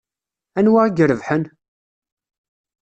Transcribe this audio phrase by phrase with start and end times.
[0.57, 1.43] Anwa i irebḥen?